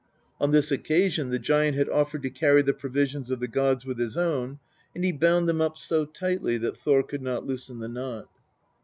On 0.39 0.49
this 0.49 0.71
occasion 0.71 1.29
the 1.29 1.37
giant 1.37 1.77
had 1.77 1.87
offered 1.87 2.23
to 2.23 2.31
carry 2.31 2.63
the 2.63 2.73
provisions 2.73 3.29
of 3.29 3.39
the 3.39 3.47
gods 3.47 3.85
with 3.85 3.99
his 3.99 4.17
own, 4.17 4.57
and 4.95 5.03
he 5.05 5.11
bound 5.11 5.47
them 5.47 5.61
up 5.61 5.77
so 5.77 6.09
lightly 6.19 6.57
that 6.57 6.75
Thor 6.75 7.03
could 7.03 7.21
not 7.21 7.45
loosen 7.45 7.77
the 7.77 7.87
knot. 7.87 8.27